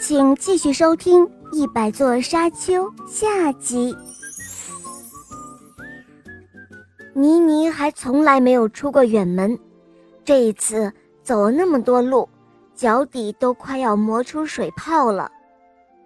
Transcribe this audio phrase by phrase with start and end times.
[0.00, 3.94] 请继续收听《一百座沙丘》下集。
[7.14, 9.58] 妮妮还从来没有出过远门，
[10.24, 10.92] 这一次
[11.24, 12.28] 走了那么多路，
[12.76, 15.28] 脚底都快要磨出水泡了。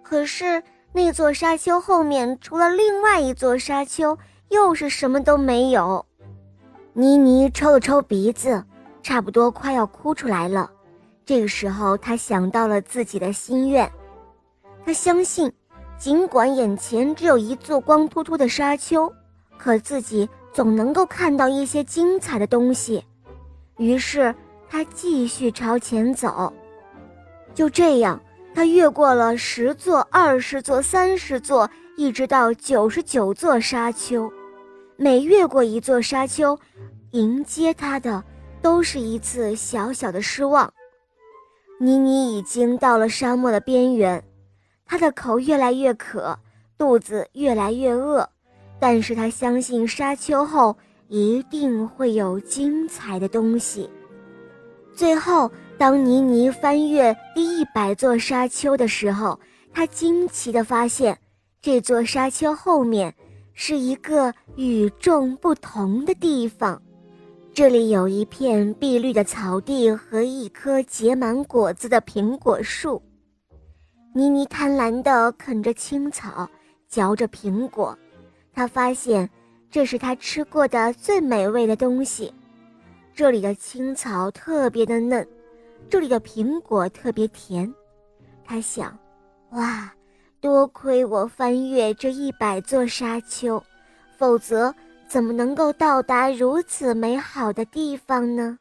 [0.01, 4.17] 可是那座沙丘后面，除了另外一座沙丘，
[4.49, 6.03] 又是什么都没有。
[6.93, 8.63] 妮妮抽了抽鼻子，
[9.03, 10.71] 差不多快要哭出来了。
[11.25, 13.89] 这个时候，他想到了自己的心愿。
[14.85, 15.51] 他相信，
[15.97, 19.11] 尽管眼前只有一座光秃秃的沙丘，
[19.57, 23.03] 可自己总能够看到一些精彩的东西。
[23.77, 24.35] 于是，
[24.69, 26.51] 他继续朝前走。
[27.53, 28.21] 就这样，
[28.53, 34.31] 他越过了十座、二十座、三十座，一直到九十九座沙丘。
[34.97, 36.59] 每越过一座沙丘，
[37.11, 38.23] 迎接他的
[38.61, 40.71] 都是一次小小的失望。
[41.79, 44.23] 妮妮已经到了沙漠的边缘，
[44.85, 46.37] 她的口越来越渴，
[46.77, 48.27] 肚子越来越饿，
[48.79, 50.75] 但是她相信沙丘后
[51.09, 53.89] 一定会有精彩的东西。
[54.95, 59.37] 最后，当妮妮翻越第一百座沙丘的时候，
[59.73, 61.17] 她惊奇地发现，
[61.61, 63.13] 这座沙丘后面
[63.53, 66.81] 是一个与众不同的地方。
[67.55, 72.99] 这里有一片碧绿的草地和一棵结满果子的苹果树。
[74.11, 76.49] 妮妮贪婪地啃着青草，
[76.87, 77.95] 嚼着苹果。
[78.55, 79.29] 她发现
[79.69, 82.33] 这是她吃过的最美味的东西。
[83.13, 85.27] 这里的青草特别的嫩，
[85.87, 87.71] 这里的苹果特别甜。
[88.43, 88.97] 她想：
[89.51, 89.93] 哇，
[90.41, 93.63] 多亏我翻越这一百座沙丘，
[94.17, 94.73] 否则。
[95.13, 98.57] 怎么能够到达如此美好的地方呢？